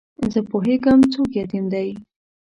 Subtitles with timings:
[0.31, 1.89] زه پوهېږم څوک یتیم دی.